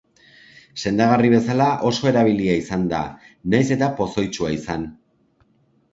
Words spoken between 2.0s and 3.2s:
erabilia izan da,